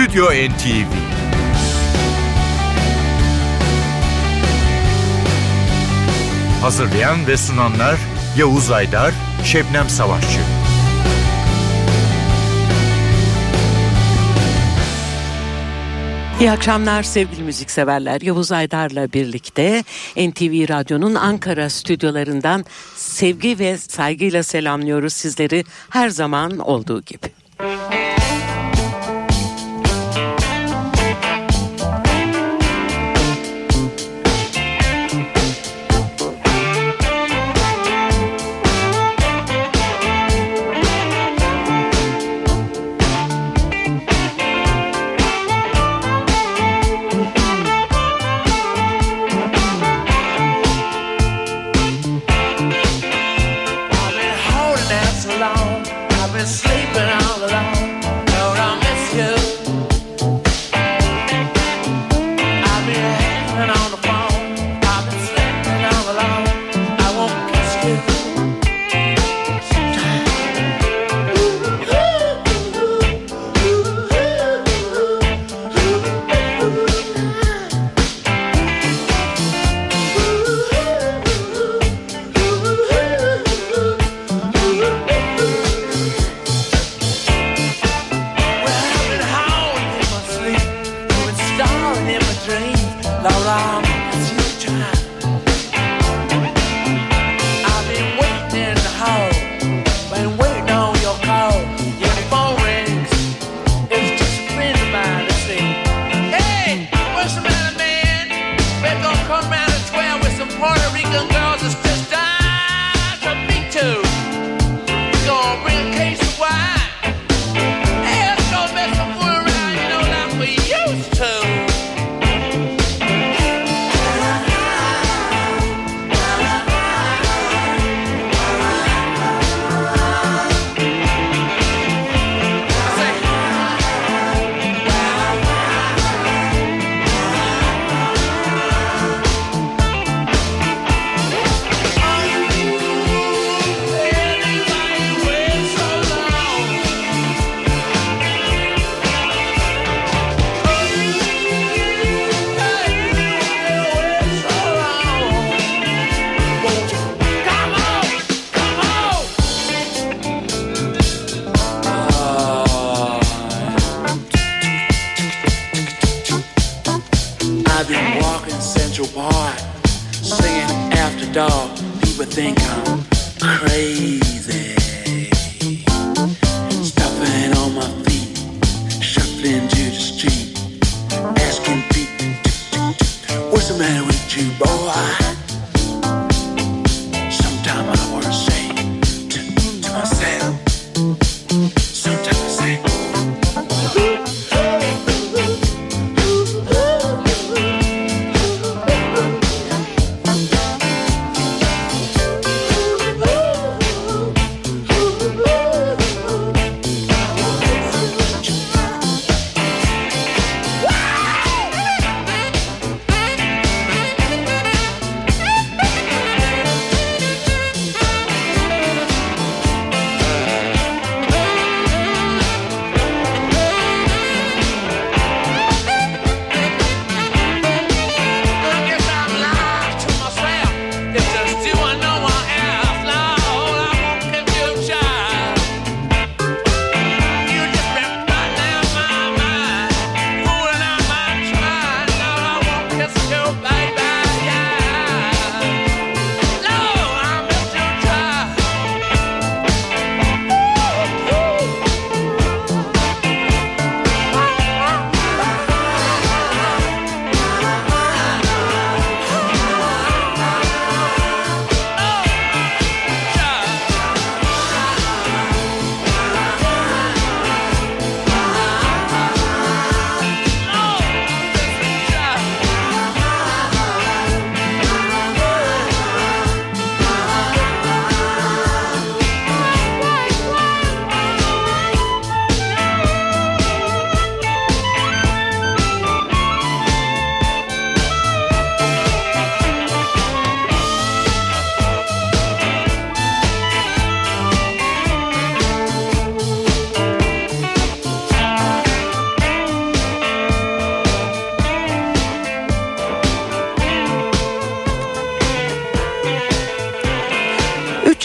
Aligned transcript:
Stüdyo 0.00 0.24
NTV 0.24 0.92
Hazırlayan 6.62 7.26
ve 7.26 7.36
sunanlar 7.36 7.96
Yavuz 8.38 8.70
Aydar, 8.70 9.14
Şebnem 9.44 9.88
Savaşçı. 9.88 10.40
İyi 16.40 16.50
akşamlar 16.50 17.02
sevgili 17.02 17.42
müzikseverler. 17.42 18.20
Yavuz 18.20 18.52
Aydar'la 18.52 19.12
birlikte 19.12 19.84
NTV 20.16 20.68
Radyo'nun 20.68 21.14
Ankara 21.14 21.70
stüdyolarından 21.70 22.64
sevgi 22.96 23.58
ve 23.58 23.78
saygıyla 23.78 24.42
selamlıyoruz 24.42 25.12
sizleri 25.12 25.64
her 25.90 26.08
zaman 26.08 26.58
olduğu 26.58 27.02
gibi. 27.02 27.32
Müzik 27.60 28.19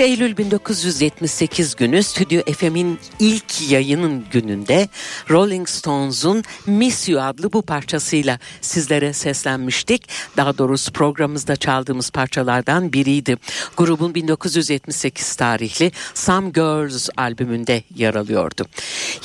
3 0.06 0.12
Eylül 0.12 0.38
1978 0.38 1.75
günü 1.75 2.04
Stüdyo 2.04 2.42
FM'in 2.54 3.00
ilk 3.19 3.72
yayının 3.72 4.25
gününde 4.31 4.90
Rolling 5.30 5.69
Stones'un 5.69 6.44
Miss 6.66 7.10
You 7.10 7.22
adlı 7.22 7.54
bu 7.54 7.62
parçasıyla 7.62 8.40
sizlere 8.62 9.13
seslenmiştik. 9.13 10.10
Daha 10.38 10.57
doğrusu 10.57 10.92
programımızda 10.92 11.56
çaldığımız 11.56 12.10
parçalardan 12.10 12.94
biriydi. 12.94 13.38
Grubun 13.78 14.16
1978 14.16 15.36
tarihli 15.36 15.92
Some 16.13 16.50
Girls 16.50 17.10
albümünde 17.18 17.84
yer 17.96 18.16
alıyordu. 18.16 18.66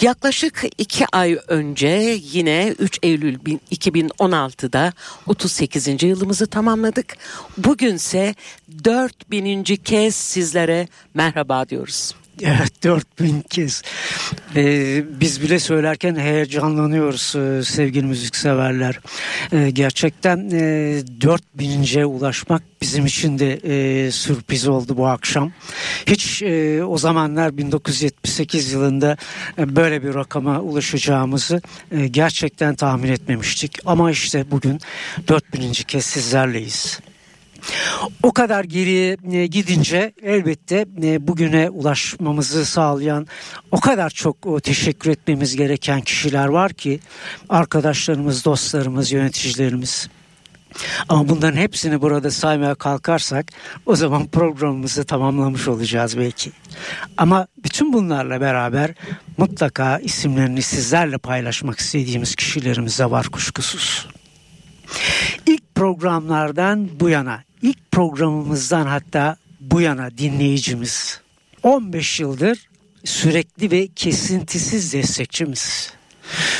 Yaklaşık 0.01 0.65
iki 0.79 1.05
ay 1.13 1.39
önce 1.49 2.19
yine 2.33 2.75
3 2.79 2.99
Eylül 3.03 3.39
2016'da 3.73 4.93
38. 5.27 6.03
yılımızı 6.03 6.47
tamamladık. 6.47 7.17
Bugünse 7.59 8.35
4000. 8.85 9.65
kez 9.65 10.15
sizlere 10.15 10.70
merhaba 11.15 11.69
diyoruz. 11.69 12.15
Evet 12.43 12.85
4000 12.85 13.41
kez. 13.41 13.83
Ee, 14.57 15.05
biz 15.21 15.43
bile 15.43 15.59
söylerken 15.59 16.17
heyecanlanıyoruz 16.17 17.37
e, 17.37 17.65
sevgili 17.65 18.07
müzikseverler. 18.07 19.01
Ee, 19.53 19.71
gerçekten 19.71 20.51
e, 20.51 21.03
4000'e 21.21 22.05
ulaşmak 22.05 22.63
bizim 22.83 23.07
için 23.07 23.39
de 23.39 23.53
e, 23.53 24.11
sürpriz 24.11 24.69
oldu 24.69 24.97
bu 24.97 25.07
akşam. 25.07 25.53
Hiç 26.07 26.43
e, 26.43 26.85
o 26.85 26.99
zamanlar 26.99 27.57
1978 27.57 28.73
yılında 28.73 29.17
e, 29.59 29.77
böyle 29.77 30.03
bir 30.03 30.15
rakama 30.15 30.61
ulaşacağımızı 30.61 31.61
e, 31.93 32.07
gerçekten 32.07 32.75
tahmin 32.75 33.13
etmemiştik. 33.13 33.79
Ama 33.87 34.11
işte 34.11 34.51
bugün 34.51 34.81
4000. 35.29 35.73
kez 35.73 36.07
sizlerleyiz. 36.07 37.01
O 38.23 38.33
kadar 38.33 38.65
geriye 38.65 39.17
gidince 39.47 40.13
elbette 40.23 40.87
e, 41.03 41.29
bugüne 41.29 41.71
ulaşmamızı 41.71 42.65
sağlayan 42.65 43.27
o 43.71 43.81
kadar 43.81 44.11
çok 44.11 44.65
teşekkür 44.65 45.11
etmemiz 45.11 45.57
gereken 45.57 46.01
kişiler 46.01 46.47
var 46.47 46.73
ki 46.73 47.01
arkadaşlarımız, 47.49 48.45
dostlarımız, 48.45 49.13
yöneticilerimiz. 49.13 50.09
Ama 51.09 51.29
bunların 51.29 51.57
hepsini 51.57 52.03
burada 52.03 52.31
saymaya 52.31 52.75
kalkarsak 52.75 53.47
o 53.87 53.97
zaman 53.97 54.27
programımızı 54.27 55.05
tamamlamış 55.05 55.69
olacağız 55.69 56.19
belki. 56.19 56.53
Ama 57.17 57.47
bütün 57.65 57.93
bunlarla 57.93 58.41
beraber 58.41 58.95
mutlaka 59.37 59.99
isimlerini 59.99 60.63
sizlerle 60.63 61.19
paylaşmak 61.19 61.79
istediğimiz 61.79 62.35
kişilerimiz 62.35 62.99
de 62.99 63.11
var 63.11 63.27
kuşkusuz. 63.27 64.09
İlk 65.47 65.75
programlardan 65.75 66.89
bu 67.01 67.09
yana, 67.09 67.43
ilk 67.63 67.91
programımızdan 67.91 68.87
hatta 68.87 69.37
bu 69.61 69.81
yana 69.81 70.19
dinleyicimiz 70.19 71.21
15 71.63 72.21
yıldır 72.21 72.69
sürekli 73.05 73.71
ve 73.71 73.89
kesintisiz 73.97 74.93
destekçimiz. 74.93 75.93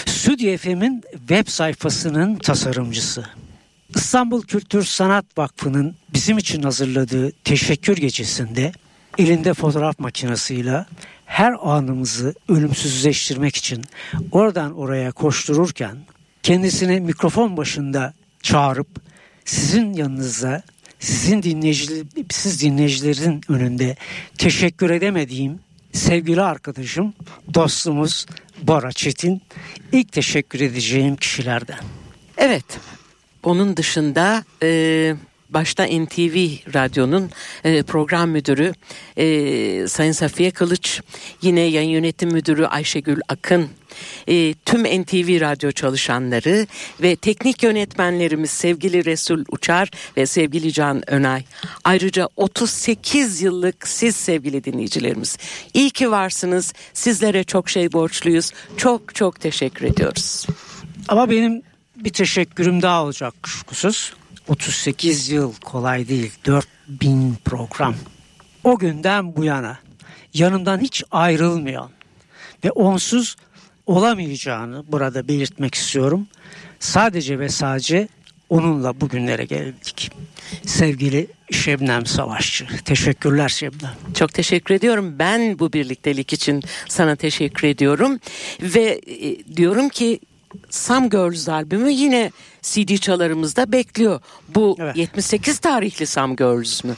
Stüdyo 0.07 0.57
FM'in 0.57 1.03
web 1.13 1.49
sayfasının 1.49 2.37
tasarımcısı. 2.37 3.25
İstanbul 3.95 4.43
Kültür 4.43 4.85
Sanat 4.85 5.25
Vakfı'nın 5.39 5.97
bizim 6.15 6.39
için 6.39 6.63
hazırladığı 6.63 7.33
teşekkür 7.33 7.97
gecesinde 7.97 8.73
elinde 9.19 9.55
fotoğraf 9.55 9.99
makinesiyle 9.99 10.87
her 11.27 11.55
anımızı 11.63 12.35
ölümsüzleştirmek 12.49 13.57
için 13.57 13.85
oradan 14.33 14.79
oraya 14.79 15.13
koştururken 15.13 15.97
kendisini 16.43 17.01
mikrofon 17.01 17.57
başında 17.57 18.15
çağırıp 18.43 18.89
sizin 19.45 19.93
yanınızda 19.93 20.63
sizin 21.01 21.43
dinleyici, 21.43 22.05
siz 22.31 22.63
dinleyicilerin 22.63 23.41
önünde 23.49 23.97
teşekkür 24.39 24.91
edemediğim 24.91 25.61
sevgili 25.93 26.43
arkadaşım, 26.43 27.15
dostumuz 27.55 28.27
Bora 28.63 28.93
Çetin 28.93 29.43
ilk 29.93 30.13
teşekkür 30.13 30.61
edeceğim 30.61 31.17
kişilerden. 31.17 31.79
Evet, 32.37 32.65
onun 33.43 33.77
dışında 33.77 34.45
e, 34.63 35.15
başta 35.51 35.85
NTV 35.85 36.37
Radyo'nun 36.75 37.31
e, 37.65 37.83
program 37.83 38.31
müdürü 38.31 38.73
e, 39.17 39.89
Sayın 39.89 40.13
Safiye 40.13 40.51
Kılıç, 40.51 41.01
yine 41.43 41.61
yayın 41.61 41.91
yönetim 41.91 42.33
müdürü 42.33 42.67
Ayşegül 42.67 43.21
Akın, 43.29 43.69
e, 44.29 44.55
tüm 44.55 44.85
NTV 44.85 45.41
Radyo 45.41 45.73
çalışanları 45.73 46.67
ve 47.03 47.17
teknik 47.17 47.63
yönetmenlerimiz 47.63 48.51
sevgili 48.51 49.05
Resul 49.05 49.45
Uçar 49.49 49.91
ve 50.17 50.27
sevgili 50.27 50.73
Can 50.73 51.11
Önay. 51.11 51.45
Ayrıca 51.85 52.29
38 52.37 53.43
yıllık 53.43 53.89
siz 53.89 54.17
sevgili 54.17 54.65
dinleyicilerimiz. 54.65 55.39
İyi 55.75 55.91
ki 55.91 56.11
varsınız. 56.11 56.73
Sizlere 56.93 57.45
çok 57.45 57.71
şey 57.71 57.93
borçluyuz. 57.93 58.53
Çok 58.77 59.15
çok 59.15 59.41
teşekkür 59.41 59.87
ediyoruz. 59.87 60.47
Ama 61.09 61.31
benim 61.31 61.63
bir 61.97 62.13
teşekkürüm 62.13 62.83
daha 62.83 63.05
olacak 63.05 63.35
kuşkusuz. 63.43 64.15
38 64.49 65.31
yıl 65.31 65.53
kolay 65.55 66.09
değil. 66.09 66.33
4000 66.47 67.37
program. 67.45 67.95
O 68.65 68.79
günden 68.79 69.37
bu 69.37 69.45
yana 69.45 69.79
yanımdan 70.35 70.79
hiç 70.79 71.05
ayrılmayan 71.11 71.91
ve 72.65 72.71
onsuz 72.71 73.37
olamayacağını 73.91 74.85
burada 74.89 75.29
belirtmek 75.29 75.75
istiyorum. 75.75 76.27
Sadece 76.81 77.39
ve 77.39 77.49
sadece 77.49 78.09
onunla 78.49 79.01
bugünlere 79.01 79.45
geldik. 79.45 80.11
Sevgili 80.67 81.27
Şebnem 81.51 82.07
Savaşçı. 82.07 82.67
Teşekkürler 82.85 83.49
Şebnem. 83.49 83.93
Çok 84.15 84.35
teşekkür 84.35 84.75
ediyorum. 84.75 85.15
Ben 85.19 85.59
bu 85.59 85.73
birliktelik 85.73 86.33
için 86.33 86.63
sana 86.89 87.17
teşekkür 87.17 87.69
ediyorum. 87.69 88.19
Ve 88.63 89.01
e, 89.07 89.57
diyorum 89.57 89.89
ki 89.89 90.21
Some 90.71 91.09
Girls 91.09 91.49
albümü 91.49 91.91
yine 91.91 92.31
CD 92.63 92.97
çalarımızda 92.97 93.73
bekliyor. 93.73 94.21
Bu 94.49 94.77
Evet. 94.81 94.97
78 94.97 95.59
tarihli 95.59 96.07
Some 96.07 96.35
Girls 96.35 96.85
mü? 96.85 96.95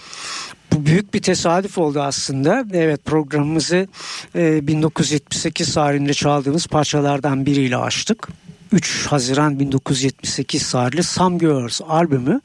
Bu 0.73 0.87
büyük 0.87 1.15
bir 1.15 1.23
tesadüf 1.23 1.79
oldu 1.79 2.01
aslında. 2.01 2.65
Evet 2.73 3.05
programımızı 3.05 3.89
e, 4.35 4.67
1978 4.67 5.75
tarihinde 5.75 6.15
çaldığımız 6.15 6.67
parçalardan 6.67 7.47
biriyle 7.47 7.77
açtık. 7.77 8.29
3 8.73 9.07
Haziran 9.07 9.61
1978 9.61 10.71
tarihli 10.71 11.03
Some 11.03 11.39
Girls 11.39 11.81
albümü 11.89 12.41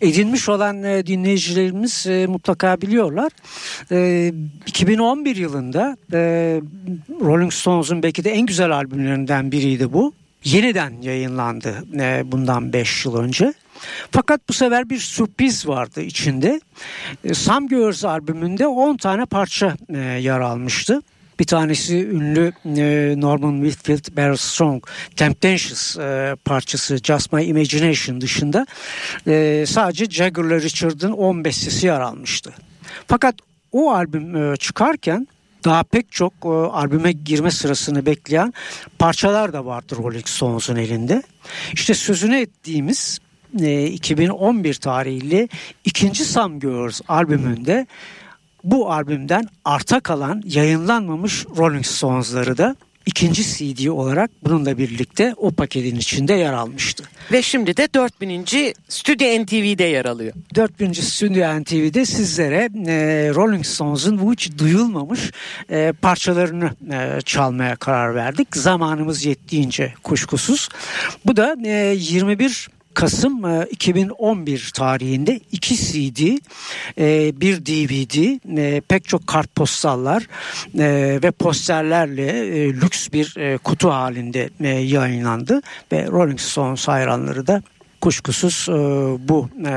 edinmiş 0.00 0.48
olan 0.48 0.82
e, 0.82 1.06
dinleyicilerimiz 1.06 2.06
e, 2.06 2.26
mutlaka 2.26 2.80
biliyorlar. 2.80 3.32
E, 3.90 4.32
2011 4.66 5.36
yılında 5.36 5.96
e, 6.12 6.18
Rolling 7.20 7.52
Stones'un 7.52 8.02
belki 8.02 8.24
de 8.24 8.30
en 8.30 8.46
güzel 8.46 8.70
albümlerinden 8.70 9.52
biriydi 9.52 9.92
bu. 9.92 10.12
Yeniden 10.44 11.02
yayınlandı 11.02 11.84
e, 11.94 12.22
bundan 12.32 12.72
5 12.72 13.04
yıl 13.04 13.16
önce. 13.16 13.54
Fakat 14.10 14.48
bu 14.48 14.52
sefer 14.52 14.90
bir 14.90 14.98
sürpriz 14.98 15.68
vardı 15.68 16.02
içinde. 16.02 16.60
E, 17.24 17.34
Some 17.34 17.66
Girls 17.66 18.04
albümünde 18.04 18.66
10 18.66 18.96
tane 18.96 19.26
parça 19.26 19.76
e, 19.88 19.98
yer 19.98 20.40
almıştı. 20.40 21.02
Bir 21.40 21.44
tanesi 21.44 22.06
ünlü 22.06 22.52
e, 22.64 23.14
Norman 23.20 23.62
Whitfield 23.62 24.16
Beryl 24.16 24.36
Strong 24.36 24.86
Temptations 25.16 25.96
parçası 26.44 26.98
Just 27.02 27.32
My 27.32 27.44
Imagination 27.44 28.20
dışında 28.20 28.66
sadece 29.66 30.04
Jagger'la 30.04 30.60
Richard'ın 30.60 31.12
10 31.12 31.44
bestesi 31.44 31.86
yer 31.86 32.00
almıştı. 32.00 32.52
Fakat 33.06 33.34
o 33.72 33.92
albüm 33.92 34.54
çıkarken 34.56 35.26
daha 35.64 35.82
pek 35.82 36.12
çok 36.12 36.32
e, 36.44 36.48
albüme 36.48 37.12
girme 37.12 37.50
sırasını 37.50 38.06
bekleyen 38.06 38.54
parçalar 38.98 39.52
da 39.52 39.66
vardır 39.66 39.96
Rolling 39.96 40.26
Stones'un 40.26 40.76
elinde. 40.76 41.22
İşte 41.72 41.94
sözünü 41.94 42.36
ettiğimiz 42.36 43.18
e, 43.60 43.86
2011 43.86 44.74
tarihli 44.74 45.48
ikinci 45.84 46.24
Some 46.24 46.58
Girls 46.58 47.00
albümünde 47.08 47.86
bu 48.64 48.92
albümden 48.92 49.48
arta 49.64 50.00
kalan 50.00 50.42
yayınlanmamış 50.46 51.46
Rolling 51.56 51.86
Stones'ları 51.86 52.58
da 52.58 52.76
ikinci 53.06 53.42
CD 53.42 53.86
olarak 53.88 54.30
bununla 54.44 54.78
birlikte 54.78 55.34
o 55.36 55.50
paketin 55.50 55.96
içinde 55.96 56.32
yer 56.32 56.52
almıştı. 56.52 57.04
Ve 57.32 57.42
şimdi 57.42 57.76
de 57.76 57.88
4000. 57.94 58.46
Stüdyo 58.88 59.44
NTV'de 59.44 59.84
yer 59.84 60.04
alıyor. 60.04 60.32
4000. 60.54 60.92
Stüdyo 60.92 61.60
NTV'de 61.60 62.04
sizlere 62.04 62.68
e, 62.86 63.30
Rolling 63.34 63.66
Stones'un 63.66 64.20
bu 64.20 64.32
hiç 64.32 64.58
duyulmamış 64.58 65.32
e, 65.70 65.92
parçalarını 66.02 66.70
e, 66.92 67.20
çalmaya 67.20 67.76
karar 67.76 68.14
verdik. 68.14 68.56
Zamanımız 68.56 69.24
yettiğince 69.24 69.94
kuşkusuz. 70.02 70.68
Bu 71.26 71.36
da 71.36 71.56
e, 71.64 71.96
21 71.98 72.68
Kasım 72.94 73.44
e, 73.44 73.66
2011 73.70 74.70
tarihinde 74.74 75.40
iki 75.52 75.76
CD, 75.76 76.38
e, 76.98 77.40
bir 77.40 77.66
DVD, 77.66 78.38
e, 78.58 78.80
pek 78.80 79.08
çok 79.08 79.26
kartpostallar 79.26 80.28
e, 80.78 81.18
ve 81.22 81.30
posterlerle 81.30 82.26
e, 82.26 82.72
lüks 82.72 83.08
bir 83.12 83.36
e, 83.36 83.58
kutu 83.58 83.90
halinde 83.90 84.50
e, 84.60 84.68
yayınlandı. 84.68 85.62
Ve 85.92 86.06
Rolling 86.06 86.40
Stones 86.40 86.88
hayranları 86.88 87.46
da 87.46 87.62
kuşkusuz 88.02 88.66
e, 88.68 88.72
bu 89.28 89.48
e, 89.66 89.72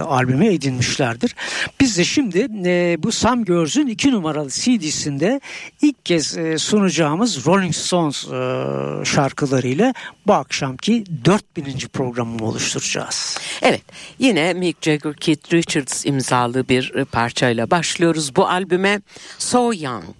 albümü 0.00 0.46
edinmişlerdir. 0.46 1.34
Biz 1.80 1.98
de 1.98 2.04
şimdi 2.04 2.48
e, 2.66 2.96
bu 3.02 3.12
Sam 3.12 3.44
Görs'ün 3.44 3.86
iki 3.86 4.12
numaralı 4.12 4.50
CD'sinde 4.50 5.40
ilk 5.82 6.04
kez 6.04 6.38
e, 6.38 6.58
sunacağımız 6.58 7.46
Rolling 7.46 7.74
Stones 7.74 8.24
e, 8.24 9.04
şarkılarıyla 9.04 9.94
bu 10.26 10.32
akşamki 10.32 11.04
4000. 11.24 11.88
programımı 11.92 12.44
oluşturacağız. 12.44 13.38
Evet 13.62 13.82
yine 14.18 14.54
Mick 14.54 14.82
Jagger, 14.82 15.14
Keith 15.14 15.52
Richards 15.52 16.06
imzalı 16.06 16.68
bir 16.68 16.94
e, 16.94 17.04
parçayla 17.04 17.70
başlıyoruz 17.70 18.36
bu 18.36 18.48
albüme 18.48 19.00
So 19.38 19.72
Young. 19.74 20.14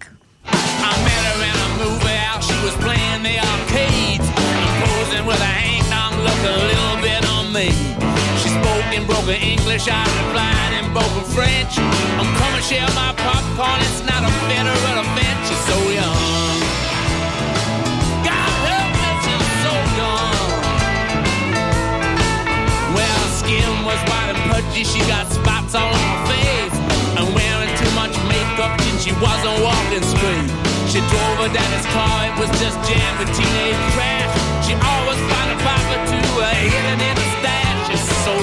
I 0.45 1.03
met 1.03 1.23
her 1.25 1.35
in 1.47 1.55
a 1.59 1.85
movie 1.85 2.19
out. 2.35 2.43
She 2.43 2.53
was 2.53 2.75
playing 2.75 3.08
English. 9.69 9.87
I 9.93 10.01
replied 10.25 10.81
in 10.81 10.85
broken 10.97 11.25
French. 11.29 11.77
I'm 12.17 12.25
coming 12.41 12.63
share 12.65 12.89
my 12.97 13.13
popcorn. 13.13 13.77
It's 13.85 14.01
not 14.01 14.25
a 14.25 14.31
federal 14.49 14.97
offense. 14.97 15.45
She's 15.45 15.61
so 15.69 15.77
young. 15.93 16.57
God 18.25 18.53
help 18.65 18.89
me, 18.97 19.09
she's 19.21 19.49
so 19.61 19.73
young. 20.01 20.49
Well, 22.97 23.23
skin 23.37 23.69
was 23.85 24.01
white 24.09 24.33
and 24.33 24.41
pudgy. 24.49 24.81
She 24.89 25.05
got 25.05 25.29
spots 25.29 25.77
all 25.77 25.93
on 25.93 26.01
her 26.01 26.21
face. 26.33 26.77
And 27.21 27.29
wearing 27.29 27.69
too 27.77 27.93
much 27.93 28.17
makeup, 28.25 28.73
and 28.73 28.97
she 28.97 29.13
wasn't 29.21 29.53
walking 29.61 30.01
straight. 30.01 30.49
She 30.89 30.97
drove 31.13 31.45
her 31.45 31.51
daddy's 31.53 31.85
car, 31.93 32.25
it 32.25 32.33
was 32.41 32.49
just 32.57 32.73
jammed 32.89 33.17
with 33.21 33.29
teenage 33.37 33.77
trash. 33.93 34.33
She 34.65 34.73
always 34.73 35.21
found 35.29 35.53
a 35.53 35.57
pocket 35.61 36.01
to 36.09 36.19
uh, 36.41 36.49
hidden 36.57 36.97
in 37.05 37.15
a 37.21 37.27
stash. 37.37 37.77
She's 37.85 38.01
so 38.25 38.33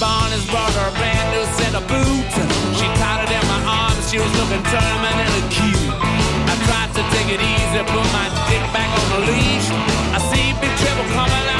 Barnes, 0.00 0.44
brought 0.50 0.72
her 0.72 0.88
a 0.88 0.94
brand 0.98 1.26
new 1.34 1.44
set 1.58 1.74
of 1.74 1.84
boots. 1.88 2.34
She 2.78 2.86
tied 3.00 3.24
it 3.24 3.30
in 3.32 3.44
my 3.48 3.60
arms. 3.66 4.10
She 4.10 4.18
was 4.18 4.32
looking 4.38 4.62
terminally 4.70 5.42
cute. 5.50 5.92
I 6.48 6.54
tried 6.66 6.90
to 6.96 7.02
take 7.14 7.28
it 7.34 7.40
easy, 7.40 7.80
put 7.90 8.06
my 8.12 8.28
dick 8.48 8.64
back 8.72 8.90
on 8.90 9.06
the 9.14 9.20
leash. 9.32 9.68
I 10.16 10.18
see 10.30 10.52
big 10.60 10.72
trouble 10.78 11.08
coming. 11.14 11.51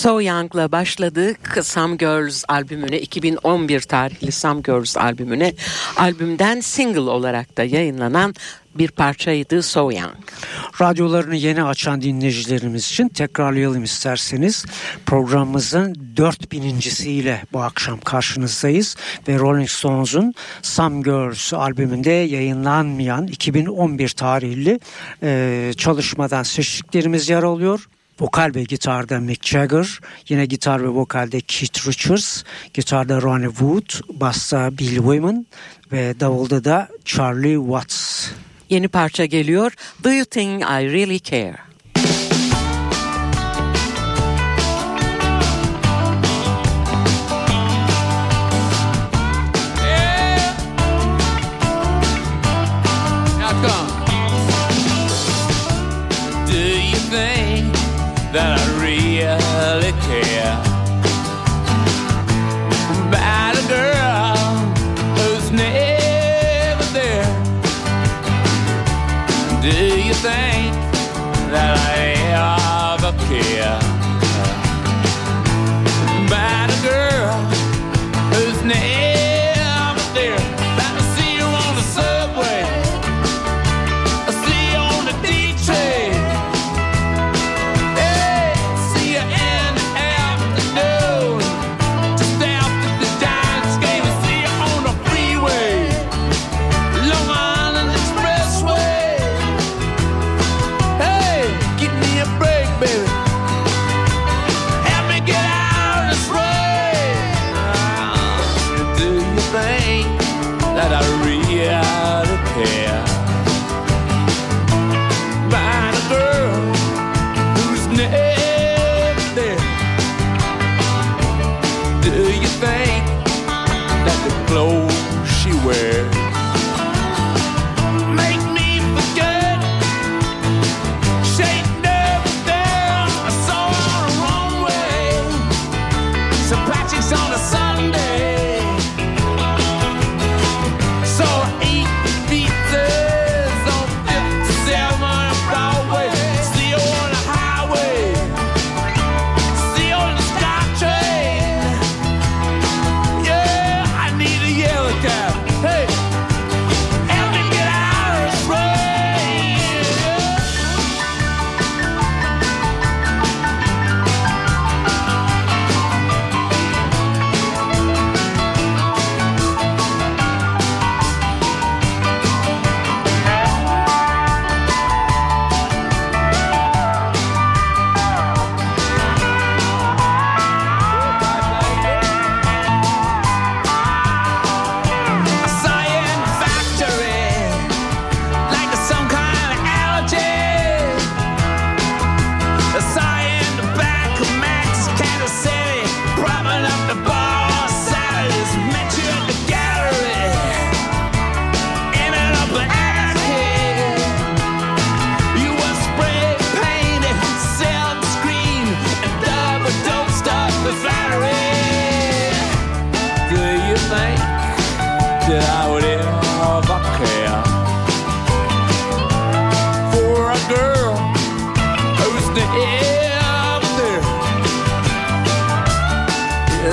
So 0.00 0.20
Young'la 0.20 0.72
başladık. 0.72 1.58
Some 1.62 1.96
Girls 1.96 2.44
albümüne 2.48 3.00
2011 3.00 3.80
tarihli 3.80 4.32
Some 4.32 4.60
Girls 4.60 4.96
albümüne 4.96 5.54
albümden 5.96 6.60
single 6.60 7.00
olarak 7.00 7.56
da 7.56 7.64
yayınlanan 7.64 8.34
bir 8.74 8.90
parçaydı 8.90 9.62
So 9.62 9.92
Young. 9.92 10.14
Radyolarını 10.80 11.36
yeni 11.36 11.64
açan 11.64 12.02
dinleyicilerimiz 12.02 12.86
için 12.86 13.08
tekrarlayalım 13.08 13.84
isterseniz. 13.84 14.64
Programımızın 15.06 15.94
4000.siyle 16.16 17.42
bu 17.52 17.62
akşam 17.62 18.00
karşınızdayız 18.00 18.96
ve 19.28 19.38
Rolling 19.38 19.68
Stones'un 19.68 20.34
Some 20.62 21.02
Girls 21.02 21.52
albümünde 21.52 22.10
yayınlanmayan 22.10 23.26
2011 23.26 24.08
tarihli 24.08 24.80
e, 25.22 25.72
çalışmadan 25.76 26.42
seçtiklerimiz 26.42 27.28
yer 27.28 27.42
alıyor. 27.42 27.88
Vokal 28.20 28.54
ve 28.54 28.62
gitarda 28.62 29.20
Mick 29.20 29.46
Jagger, 29.46 30.00
yine 30.28 30.46
gitar 30.46 30.82
ve 30.82 30.88
vokalde 30.88 31.40
Keith 31.40 31.88
Richards, 31.88 32.44
gitarda 32.74 33.22
Ronnie 33.22 33.48
Wood, 33.48 34.20
basta 34.20 34.78
Bill 34.78 34.96
Wyman 34.96 35.46
ve 35.92 36.20
davulda 36.20 36.64
da 36.64 36.88
Charlie 37.04 37.56
Watts. 37.56 38.28
Yeni 38.70 38.88
parça 38.88 39.24
geliyor. 39.24 39.72
Do 40.04 40.10
You 40.10 40.24
Think 40.24 40.62
I 40.62 40.92
Really 40.92 41.18
Care? 41.18 41.69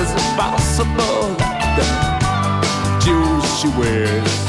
is 0.00 0.12
possible. 0.36 1.34
The 1.76 3.00
jewels 3.04 3.60
she 3.60 3.68
wears. 3.78 4.47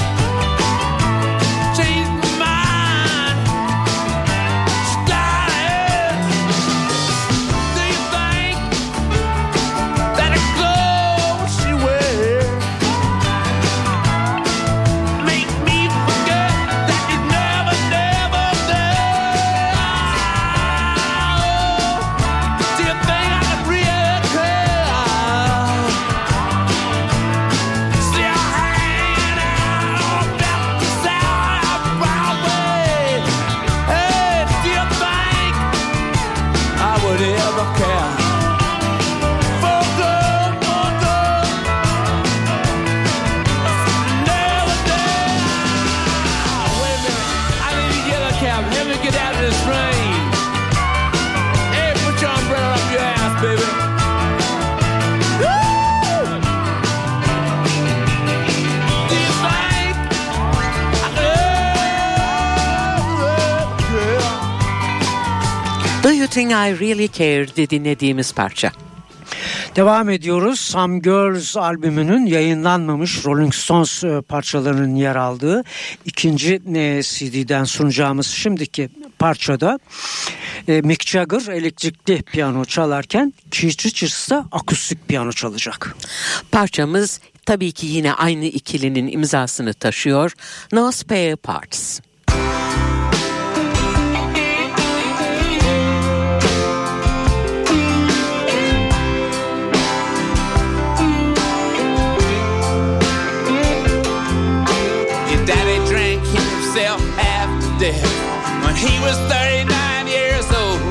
Think 66.31 66.51
I 66.51 66.79
Really 66.79 67.11
Care'di 67.11 67.69
dinlediğimiz 67.69 68.33
parça. 68.33 68.71
Devam 69.75 70.09
ediyoruz. 70.09 70.59
Some 70.59 70.99
Girls 70.99 71.57
albümünün 71.57 72.25
yayınlanmamış 72.25 73.25
Rolling 73.25 73.53
Stones 73.53 74.03
e, 74.03 74.21
parçalarının 74.21 74.95
yer 74.95 75.15
aldığı 75.15 75.63
ikinci 76.05 76.61
e, 76.75 77.01
CD'den 77.03 77.63
sunacağımız 77.63 78.27
şimdiki 78.27 78.89
parçada 79.19 79.79
e, 80.67 80.81
Mick 80.81 81.07
Jagger 81.07 81.53
elektrikli 81.53 82.21
piyano 82.21 82.65
çalarken 82.65 83.33
Keith 83.51 83.85
Richards 83.85 84.29
da 84.29 84.45
akustik 84.51 85.07
piyano 85.07 85.31
çalacak. 85.31 85.95
Parçamız 86.51 87.21
tabii 87.45 87.71
ki 87.71 87.87
yine 87.87 88.13
aynı 88.13 88.45
ikilinin 88.45 89.07
imzasını 89.07 89.73
taşıyor. 89.73 90.33
No 90.71 90.91
Spare 90.91 91.35
Parts. 91.35 91.99
Half 107.91 108.65
when 108.65 108.75
he 108.75 108.99
was 108.99 109.17
39 109.27 110.07
years 110.07 110.47
old. 110.51 110.81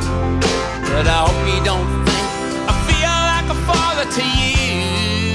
But 0.92 1.06
I 1.06 1.18
hope 1.26 1.42
you 1.54 1.60
don't 1.64 1.88
think 2.06 2.28
I 2.66 2.74
feel 2.88 3.16
like 3.32 3.48
a 3.56 3.58
father 3.68 4.06
to 4.16 4.24
you. 4.40 5.34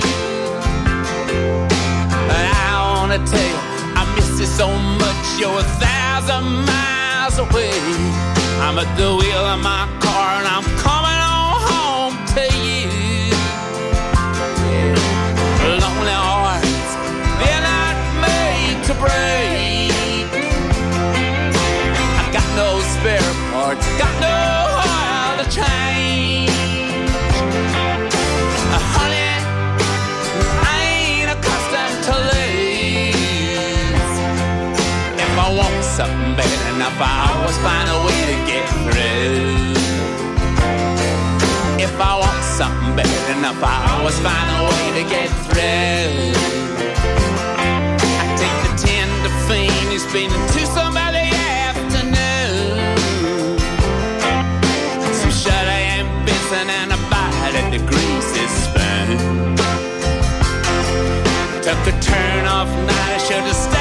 And 2.35 2.47
I 2.69 2.75
wanna 2.95 3.19
tell 3.25 3.47
you, 3.51 3.59
I 3.99 4.03
miss 4.15 4.39
you 4.39 4.45
so 4.45 4.67
much. 5.01 5.25
You're 5.39 5.59
a 5.59 5.69
thousand 5.83 6.65
miles 6.65 7.37
away. 7.39 7.73
I'm 8.65 8.77
at 8.79 8.89
the 8.97 9.09
wheel 9.15 9.45
of 9.53 9.59
my 9.61 9.85
car 9.99 10.27
and 10.39 10.47
I'm 10.47 10.67
enough, 36.93 37.09
I 37.09 37.33
always 37.37 37.57
find 37.57 37.89
a 37.89 37.97
way 38.05 38.21
to 38.31 38.37
get 38.45 38.65
through. 38.83 39.73
If 41.81 41.99
I 41.99 42.19
want 42.19 42.43
something 42.43 42.95
bad 42.95 43.37
enough, 43.37 43.61
I 43.63 43.97
always 43.97 44.19
find 44.19 44.49
a 44.57 44.63
way 44.69 45.01
to 45.01 45.09
get 45.09 45.29
through. 45.47 46.33
I 48.21 48.25
take 48.37 48.59
the 48.65 48.73
ten 48.85 49.07
to 49.23 49.29
Phoenix, 49.47 50.05
been 50.13 50.29
to 50.29 50.65
somebody 50.67 51.33
afternoon. 51.65 52.77
Some 55.13 55.31
shut 55.31 55.65
Benson 56.25 56.69
and 56.69 56.91
a 56.93 56.97
bite 57.09 57.55
at 57.55 57.71
the 57.71 57.79
greasy 57.89 58.45
spoon. 58.61 59.55
Took 61.63 61.87
a 61.87 61.99
turn 62.01 62.45
off 62.45 62.69
night, 62.85 63.13
I 63.13 63.17
should 63.17 63.43
have 63.43 63.72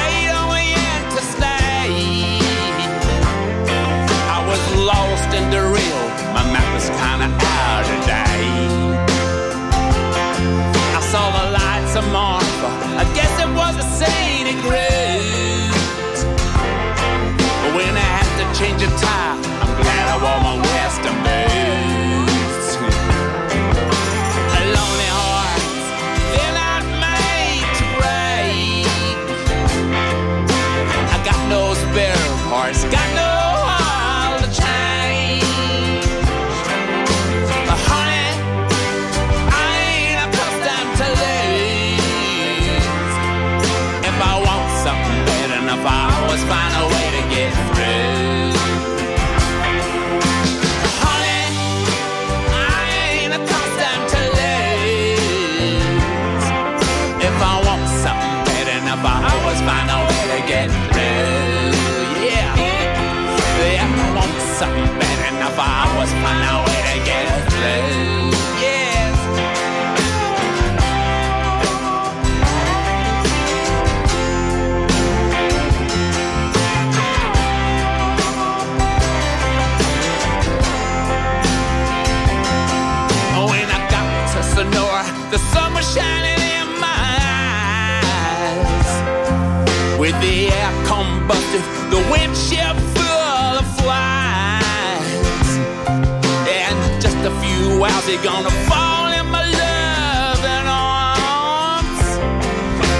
you, 97.53 97.83
how's 97.83 98.07
it 98.07 98.21
gonna 98.23 98.51
fall 98.69 99.11
in 99.11 99.25
my 99.27 99.45
loving 99.61 100.67
arms? 100.67 102.03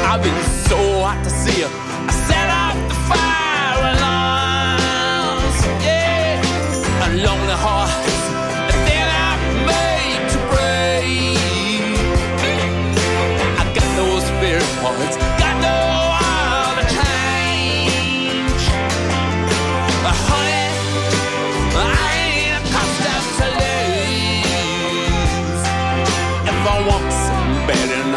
I've 0.09 0.21
been 0.21 0.43
so 0.69 0.77
hot 1.01 1.23
to 1.23 1.29
see 1.29 1.61
you. 1.61 1.82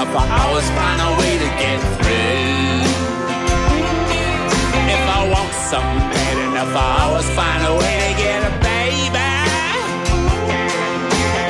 Enough, 0.06 0.30
I 0.30 0.46
always 0.46 0.68
find 0.70 1.00
a 1.00 1.10
way 1.18 1.38
to 1.38 1.48
get 1.58 1.80
through. 1.98 2.84
If 4.86 5.04
I 5.08 5.28
want 5.32 5.52
something 5.70 6.10
bad 6.14 6.36
enough, 6.48 6.74
I 6.74 7.04
always 7.04 7.28
find 7.30 7.62
a 7.64 7.74
way 7.74 7.96
to 8.06 8.12
get 8.22 8.40
a 8.44 8.52
baby. 8.62 9.30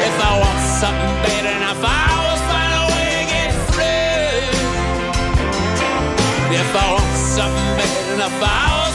If 0.09 0.17
I 0.21 0.33
want 0.41 0.61
something 0.81 1.15
bad 1.25 1.45
enough, 1.57 1.83
I 1.85 2.03
always 2.17 2.43
find 2.51 2.73
a 2.81 2.85
way 2.93 3.09
to 3.19 3.25
get 3.35 3.51
through. 3.71 4.49
If 6.61 6.71
I 6.75 6.87
want 6.93 7.13
something 7.37 7.71
bad 7.77 8.15
enough, 8.15 8.43
I 8.43 8.86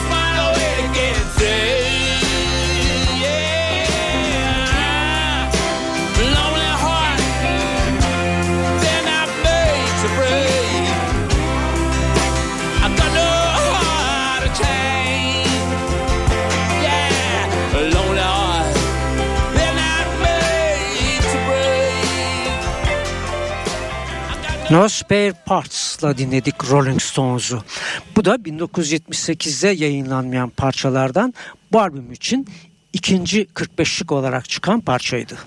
no 24.72 24.90
Spare 24.90 25.34
Parts'la 25.46 26.18
dinledik 26.18 26.72
Rolling 26.72 27.02
Stones'u. 27.02 27.64
Bu 28.16 28.26
da 28.26 28.36
1978'de 28.36 29.70
yayınlanmayan 29.70 30.50
parçalardan 30.50 31.34
bu 31.72 31.80
albüm 31.80 32.12
için 32.12 32.48
ikinci 32.94 33.46
45'lik 33.46 34.12
olarak 34.12 34.50
çıkan 34.50 34.82
parçaydı. 34.82 35.38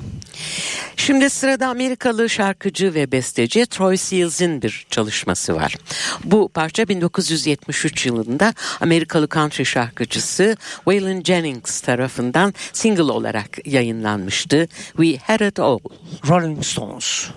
Şimdi 0.96 1.30
sırada 1.30 1.68
Amerikalı 1.68 2.30
şarkıcı 2.30 2.94
ve 2.94 3.12
besteci 3.12 3.66
Troy 3.66 3.96
Seals'in 3.96 4.62
bir 4.62 4.86
çalışması 4.90 5.54
var. 5.54 5.76
Bu 6.24 6.48
parça 6.48 6.88
1973 6.88 8.06
yılında 8.06 8.54
Amerikalı 8.80 9.28
country 9.28 9.64
şarkıcısı 9.64 10.56
Waylon 10.76 11.22
Jennings 11.22 11.80
tarafından 11.80 12.54
single 12.72 13.02
olarak 13.02 13.66
yayınlanmıştı. 13.66 14.68
We 14.96 15.16
Had 15.16 15.40
It 15.40 15.60
All. 15.60 15.78
Rolling 16.28 16.64
Stones. 16.64 17.30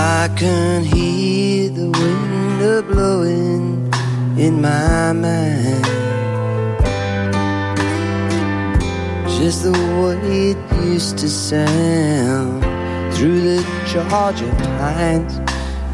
I 0.00 0.28
can 0.36 0.84
hear 0.84 1.70
the 1.70 1.90
wind 1.90 2.62
a 2.62 2.82
blowing 2.82 3.92
in 4.38 4.62
my 4.62 5.12
mind. 5.12 5.84
Just 9.26 9.64
the 9.64 9.72
way 9.72 10.50
it 10.50 10.58
used 10.84 11.18
to 11.18 11.28
sound 11.28 12.62
through 13.14 13.40
the 13.40 13.60
Georgia 13.90 14.50
pines. 14.78 15.34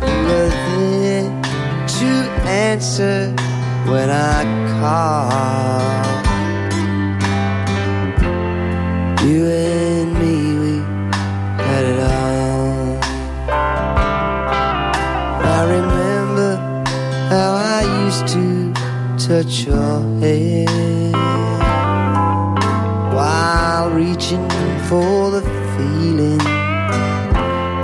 There 0.00 1.24
to 1.98 2.10
answer 2.46 3.34
when 3.90 4.10
I 4.10 4.44
called. 4.80 6.24
You 9.24 9.46
and 9.46 10.12
me, 10.20 10.23
touch 19.42 19.64
your 19.64 20.00
hair 20.20 21.10
while 23.12 23.90
reaching 23.90 24.48
for 24.88 25.32
the 25.32 25.42
feeling 25.74 26.38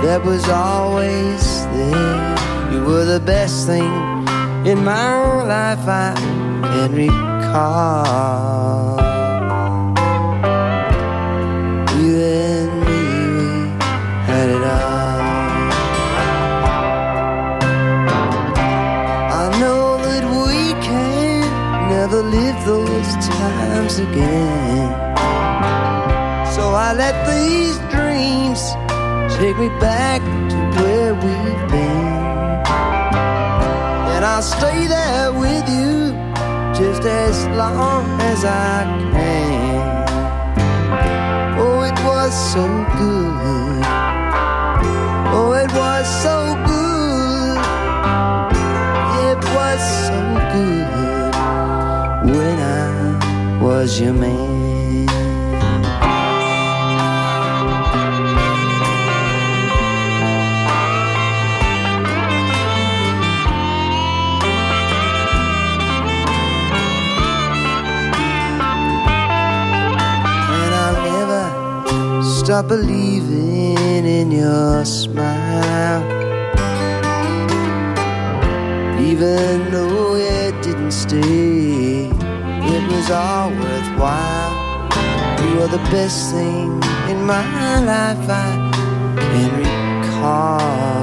that 0.05 0.21
was 0.23 0.47
always 0.47 1.65
there. 1.75 2.71
You 2.71 2.85
were 2.85 3.03
the 3.03 3.19
best 3.19 3.67
thing 3.67 3.91
in 4.65 4.81
my 4.85 5.43
life 5.43 5.85
I 5.85 6.13
can 6.71 6.95
recall. 6.95 8.31
Times 23.91 24.11
again. 24.11 24.89
So 26.53 26.73
I 26.73 26.93
let 26.93 27.15
these 27.27 27.77
dreams 27.89 28.61
take 29.37 29.57
me 29.57 29.69
back 29.79 30.21
to 30.21 30.81
where 30.81 31.13
we've 31.13 31.69
been. 31.69 32.61
And 34.13 34.25
I'll 34.25 34.41
stay 34.41 34.87
there 34.87 35.31
with 35.33 35.67
you 35.69 36.11
just 36.73 37.03
as 37.03 37.45
long 37.57 38.05
as 38.21 38.45
I 38.45 38.83
can. 39.11 39.70
Was 53.91 53.99
your 53.99 54.13
man. 54.13 54.61
Stop 72.23 72.67
believing 72.67 74.05
in 74.05 74.31
your 74.31 74.85
smile. 74.85 76.03
Even 78.99 79.71
though 79.71 80.15
it 80.15 80.53
didn't 80.61 80.91
stay, 80.91 81.60
was 83.01 83.09
all 83.09 83.49
worthwhile. 83.49 84.53
You 85.41 85.55
were 85.57 85.67
the 85.67 85.83
best 85.89 86.31
thing 86.31 86.69
in 87.09 87.25
my 87.25 87.79
life 87.83 88.29
I 88.29 88.71
can 89.17 89.49
recall. 89.57 91.00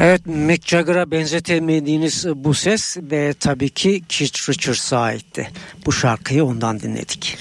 Evet 0.00 0.26
Mick 0.26 0.68
Jagger'a 0.68 1.10
benzetemediğiniz 1.10 2.26
bu 2.34 2.54
ses 2.54 2.96
ve 2.96 3.34
tabii 3.40 3.70
ki 3.70 4.02
Keith 4.08 4.48
Richards'a 4.48 4.98
aitti. 4.98 5.50
Bu 5.86 5.92
şarkıyı 5.92 6.44
ondan 6.44 6.80
dinledik. 6.80 7.38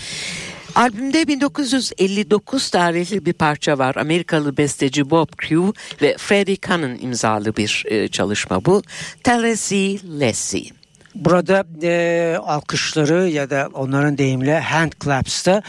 Albümde 0.76 1.28
1959 1.28 2.70
tarihli 2.70 3.26
bir 3.26 3.34
parça 3.34 3.78
var. 3.78 3.96
Amerikalı 3.96 4.58
besteci 4.58 5.10
Bob 5.10 5.28
Crew 5.41 5.72
ve 6.02 6.17
Freddie 6.17 6.58
Cannon 6.67 6.98
imzalı 7.02 7.56
bir 7.56 7.84
e, 7.88 8.08
çalışma 8.08 8.65
bu. 8.65 8.82
Tennessee 9.24 10.00
Lassie. 10.20 10.70
Burada 11.15 11.65
e, 11.84 12.38
alkışları 12.43 13.30
ya 13.30 13.50
da 13.50 13.70
onların 13.74 14.17
deyimiyle 14.17 14.60
hand 14.60 14.91
claps'ta 15.04 15.62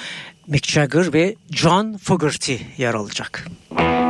Mick 0.46 0.68
Jagger 0.68 1.12
ve 1.12 1.34
John 1.50 1.96
Fogerty 1.96 2.56
yer 2.78 2.94
alacak. 2.94 3.46
Well, 3.68 4.07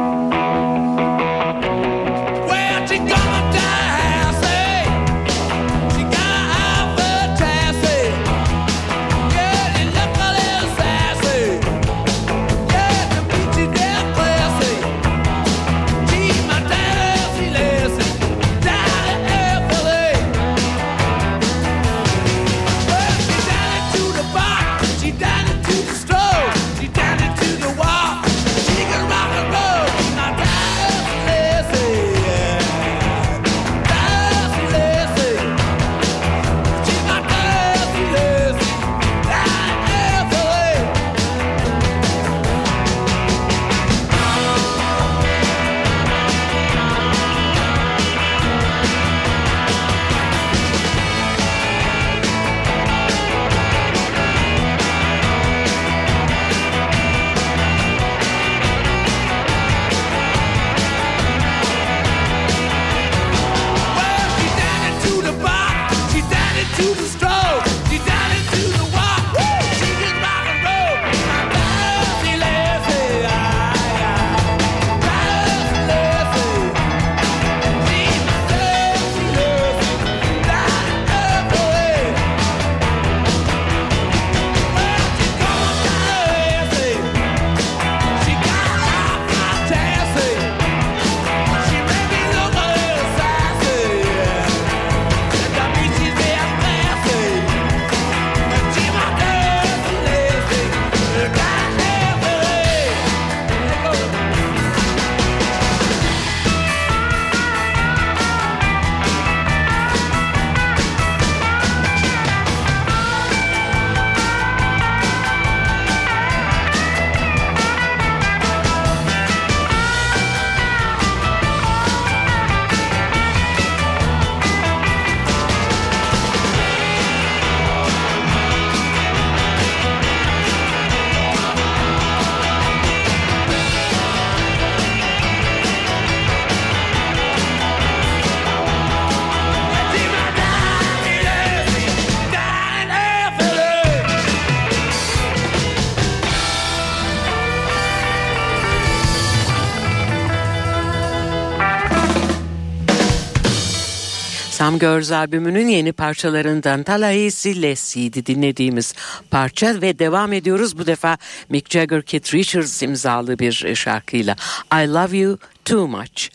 Sam 154.78 154.90
Girls 154.90 155.12
albümünün 155.12 155.68
yeni 155.68 155.92
parçalarından 155.92 156.82
Tallahassee 156.82 157.62
Lassie'ydi 157.62 158.26
dinlediğimiz 158.26 158.94
parça 159.30 159.82
ve 159.82 159.98
devam 159.98 160.32
ediyoruz 160.32 160.78
bu 160.78 160.86
defa 160.86 161.18
Mick 161.48 161.70
Jagger 161.70 162.02
Keith 162.02 162.34
Richards 162.34 162.82
imzalı 162.82 163.38
bir 163.38 163.74
şarkıyla 163.74 164.36
I 164.72 164.88
Love 164.88 165.16
You 165.16 165.38
Too 165.64 165.88
Much. 165.88 166.28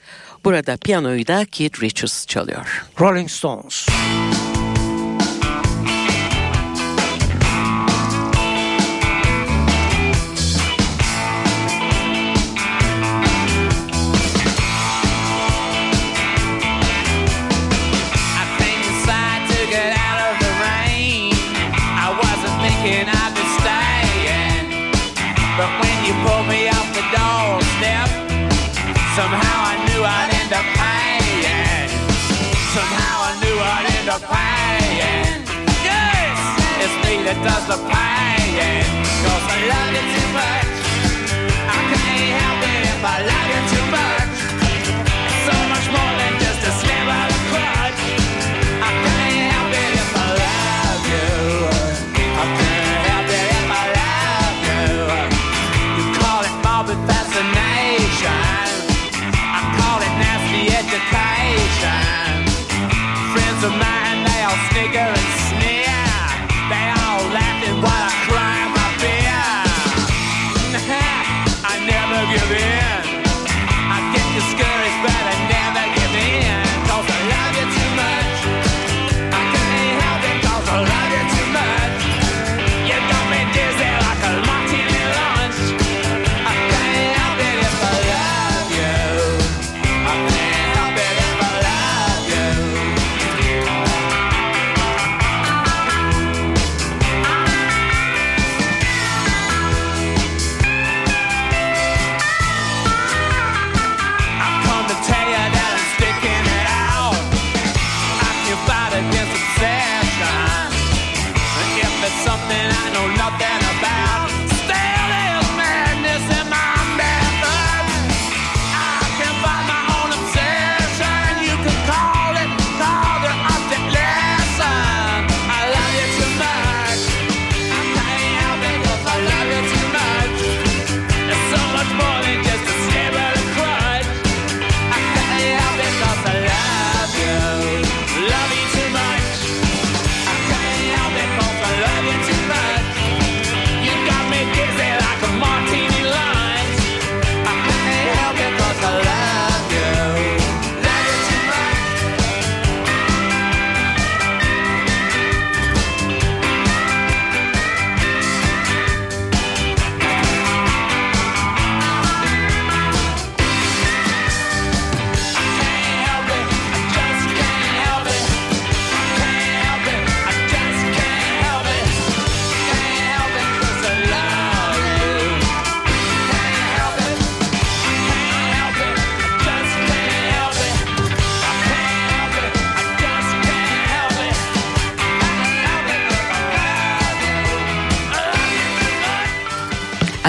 Burada 0.44 0.78
piyanoyu 0.78 1.28
da 1.28 1.46
Keith 1.46 1.84
Richards 1.84 2.28
çalıyor. 2.28 2.86
Rolling 3.00 3.30
Stones. 3.30 3.88
I 3.88 4.43
does 37.44 37.68
the 37.68 37.78
paying. 37.92 38.88
Cause 39.24 39.46
I 39.54 39.58
love 39.72 39.90
you 39.96 40.04
too 40.16 40.30
much. 40.40 40.72
I 41.68 41.80
can't 41.92 42.32
help 42.40 42.62
it 42.72 42.84
if 42.94 43.04
I 43.04 43.18
love 43.28 43.43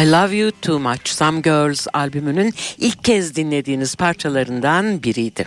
I 0.04 0.12
Love 0.12 0.36
You 0.36 0.52
Too 0.62 0.78
Much 0.78 1.06
Some 1.06 1.40
Girls 1.40 1.86
albümünün 1.92 2.54
ilk 2.78 3.04
kez 3.04 3.34
dinlediğiniz 3.34 3.96
parçalarından 3.96 5.02
biriydi. 5.02 5.46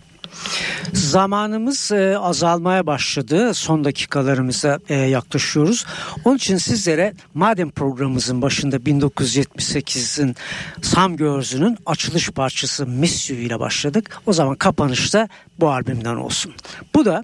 Zamanımız 0.94 1.92
e, 1.92 2.18
azalmaya 2.18 2.88
başladı. 2.88 3.54
Son 3.54 3.84
dakikalarımıza 3.84 4.80
e, 4.90 4.96
yaklaşıyoruz. 4.96 5.86
Onun 6.26 6.36
için 6.36 6.58
sizlere 6.58 7.14
madem 7.34 7.72
programımızın 7.72 8.42
başında 8.42 8.76
1978'in 8.76 10.36
Sam 10.82 11.18
Girls'ünün 11.18 11.78
açılış 11.86 12.30
parçası 12.30 12.88
Miss 12.88 13.30
You 13.30 13.40
ile 13.40 13.60
başladık. 13.60 14.22
O 14.26 14.34
zaman 14.34 14.56
kapanışta 14.56 15.30
bu 15.60 15.72
albümden 15.72 16.16
olsun. 16.16 16.54
Bu 16.96 17.06
da 17.06 17.24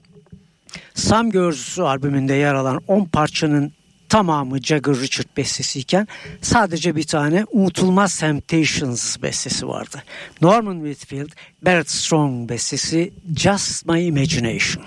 Sam 0.94 1.32
Girls 1.32 1.80
albümünde 1.80 2.34
yer 2.34 2.54
alan 2.54 2.82
10 2.88 3.06
parçanın 3.06 3.72
tamamı 4.14 4.62
Jagger 4.62 4.96
Richard 4.96 5.38
bestesiyken 5.38 6.08
sadece 6.42 6.96
bir 6.96 7.04
tane 7.04 7.46
unutulmaz 7.52 8.20
Temptations 8.20 9.22
bestesi 9.22 9.68
vardı. 9.68 10.04
Norman 10.42 10.86
Whitfield, 10.86 11.32
Barrett 11.62 11.90
Strong 11.90 12.50
bestesi 12.50 13.14
Just 13.36 13.88
My 13.88 14.08
Imagination. 14.08 14.86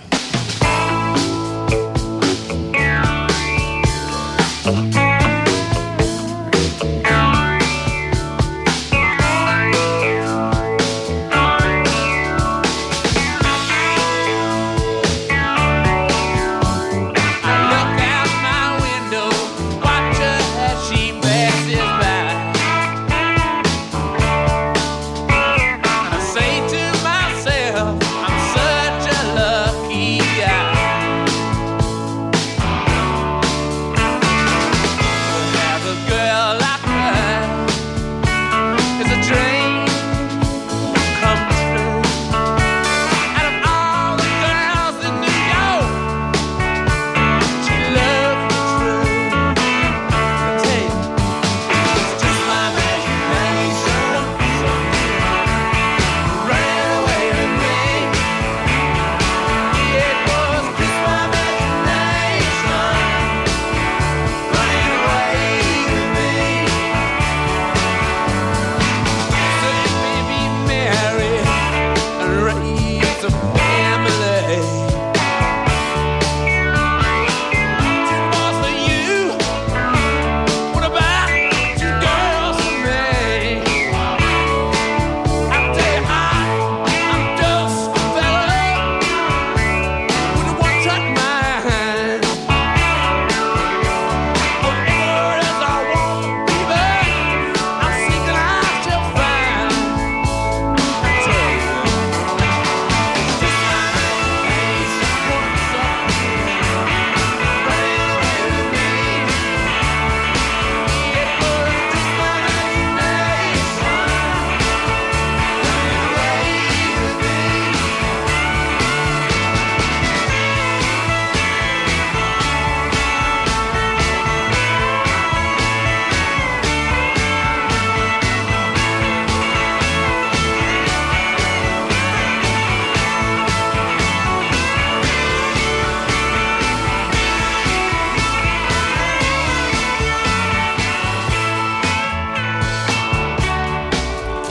I 4.66 5.05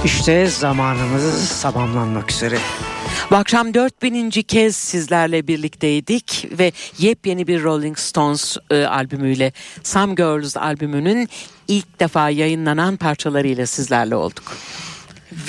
İşte 0.06 0.47
zamanımız 0.47 1.62
tamamlanmak 1.62 2.32
üzere. 2.32 2.58
Bu 3.32 3.36
akşam 3.36 3.74
4000. 3.74 4.30
kez 4.30 4.76
sizlerle 4.76 5.47
birlikteydik 5.47 6.47
ve 6.60 6.72
yepyeni 6.97 7.47
bir 7.47 7.64
Rolling 7.64 7.97
Stones 7.97 8.58
e, 8.70 8.86
albümüyle 8.86 9.51
Some 9.84 10.14
Girls 10.14 10.58
albümünün 10.58 11.30
ilk 11.68 11.99
defa 11.99 12.30
yayınlanan 12.30 12.97
parçalarıyla 12.97 13.66
sizlerle 13.66 14.16
olduk. 14.16 14.43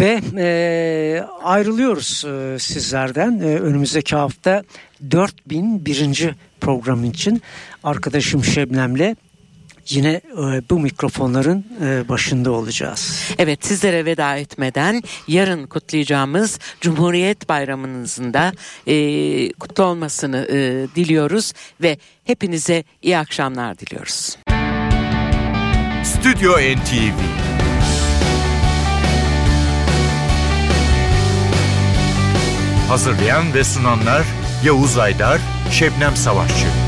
Ve 0.00 0.20
e, 0.36 1.24
ayrılıyoruz 1.42 2.24
e, 2.24 2.58
sizlerden. 2.58 3.38
E, 3.38 3.58
önümüzdeki 3.58 4.16
hafta 4.16 4.62
4001. 5.10 6.34
program 6.60 7.04
için 7.04 7.42
arkadaşım 7.84 8.44
Şebnem'le 8.44 9.16
yine 9.88 10.20
e, 10.32 10.62
bu 10.70 10.78
mikrofonların 10.78 11.66
e, 11.84 12.08
başında 12.08 12.50
olacağız. 12.50 13.22
Evet 13.38 13.66
sizlere 13.66 14.04
veda 14.04 14.36
etmeden 14.36 15.02
yarın 15.28 15.66
kutlayacağımız 15.66 16.58
Cumhuriyet 16.80 17.48
Bayramınızın 17.48 18.34
da 18.34 18.52
e, 18.86 19.52
kutlu 19.52 19.84
olmasını 19.84 20.46
e, 20.50 20.86
diliyoruz 20.96 21.52
ve 21.82 21.98
hepinize 22.24 22.84
iyi 23.02 23.18
akşamlar 23.18 23.78
diliyoruz. 23.78 24.36
Stüdyo 26.04 26.52
NTV 26.52 27.46
Hazırlayan 32.88 33.54
ve 33.54 33.64
sunanlar 33.64 34.22
Yavuz 34.64 34.98
Aydar, 34.98 35.40
Şebnem 35.70 36.16
Savaşçı 36.16 36.85